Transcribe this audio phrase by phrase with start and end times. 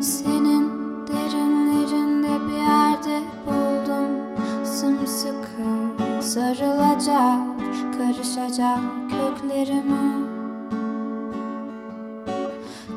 [0.00, 0.70] Senin
[1.06, 4.36] derinlerinde bir yerde buldum.
[4.64, 7.38] Sımsıkı sarılacak
[7.98, 8.78] Karışacak
[9.10, 10.28] köklerimi.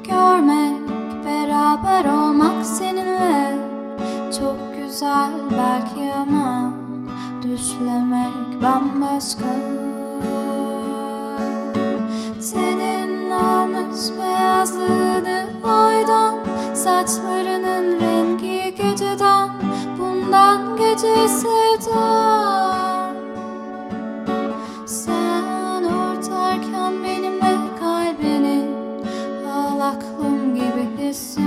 [0.03, 0.81] Görmek,
[1.25, 3.57] beraber olmak seninle
[4.39, 6.73] Çok güzel belki ama
[7.43, 9.45] Düşlemek bambaşka.
[16.83, 19.49] Saçlarının rengi geceden
[19.99, 23.15] Bundan gece sevdam
[24.85, 28.65] Sen ortarken benimle kalbini
[29.53, 31.40] Al aklım gibi hissimi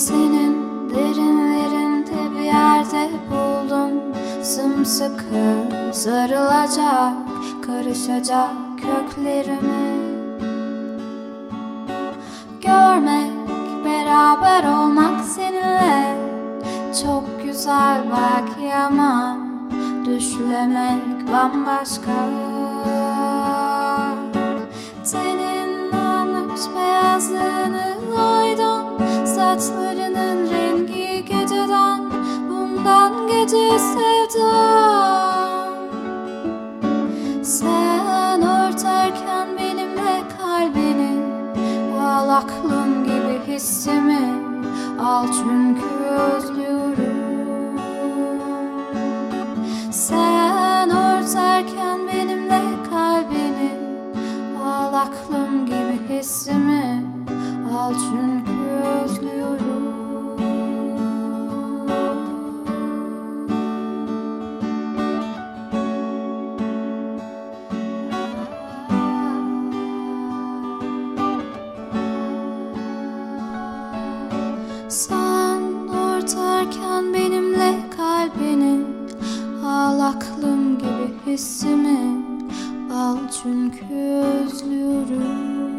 [0.00, 3.92] Senin derinlerinde bir yerde buldum.
[4.42, 7.14] Sımsıkı sarılacak,
[7.66, 10.00] karışacak köklerimi.
[12.60, 13.32] Görmek,
[13.84, 16.16] beraber olmak seninle
[17.02, 19.36] Çok güzel belki ama
[20.06, 22.49] Düşlemek bambaşka
[37.50, 41.10] Sen örterken benimle kalbini
[42.00, 44.34] Al aklım gibi hissimi
[45.00, 46.59] Al çünkü özlüyorum
[74.90, 78.80] Sen örterken benimle kalbini
[79.64, 82.24] Al aklım gibi hissimi
[82.92, 85.69] Al çünkü özlüyorum